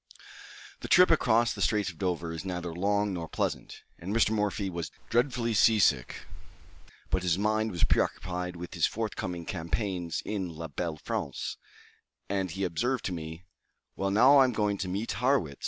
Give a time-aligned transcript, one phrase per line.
[0.79, 4.31] The trip across the Straits of Dover is neither long nor pleasant, and Mr.
[4.31, 6.25] Morphy was dreadfully sea sick;
[7.11, 11.57] but his mind was preoccupied with his forthcoming campaigns in la Belle France,
[12.27, 13.43] and he observed to me,
[13.95, 15.59] "Well, now I am going to meet Harrwitz!